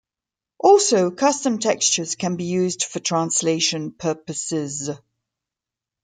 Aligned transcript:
Also 0.57 1.11
custom 1.11 1.59
textures 1.59 2.15
can 2.15 2.35
be 2.35 2.45
used 2.45 2.85
for 2.85 2.99
translation 2.99 3.91
purposes. 3.91 4.89